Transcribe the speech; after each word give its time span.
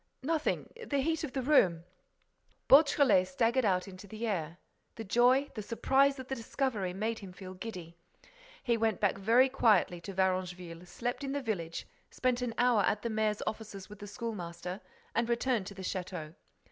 "Nothing—the 0.23 0.97
heat 0.97 1.23
of 1.23 1.31
the 1.33 1.43
room—" 1.43 1.83
Beautrelet 2.67 3.27
staggered 3.27 3.63
out 3.65 3.87
into 3.87 4.07
the 4.07 4.25
air. 4.25 4.57
The 4.95 5.03
joy, 5.03 5.51
the 5.53 5.61
surprise 5.61 6.17
of 6.17 6.27
the 6.27 6.33
discovery 6.33 6.91
made 6.91 7.19
him 7.19 7.31
feel 7.31 7.53
giddy. 7.53 7.95
He 8.63 8.77
went 8.77 8.99
back 8.99 9.19
very 9.19 9.47
quietly 9.47 10.01
to 10.01 10.11
Varengeville, 10.15 10.87
slept 10.87 11.23
in 11.23 11.33
the 11.33 11.39
village, 11.43 11.85
spent 12.09 12.41
an 12.41 12.55
hour 12.57 12.81
at 12.81 13.03
the 13.03 13.11
mayor's 13.11 13.43
offices 13.45 13.89
with 13.89 13.99
the 13.99 14.07
school 14.07 14.33
master 14.33 14.81
and 15.13 15.29
returned 15.29 15.67
to 15.67 15.75
the 15.75 15.83
château. 15.83 16.33